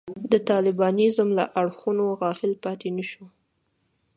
[0.31, 3.25] د طالبانیزم له اړخونو غافل پاتې نه شو.